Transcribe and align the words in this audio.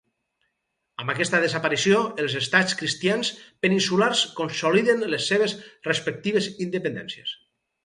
Amb 1.01 1.11
aquesta 1.13 1.41
desaparició 1.43 1.99
els 2.23 2.37
estats 2.39 2.77
cristians 2.79 3.31
peninsulars 3.67 4.25
consoliden 4.41 5.07
les 5.15 5.31
seves 5.35 5.57
respectives 5.93 6.51
independències. 6.69 7.39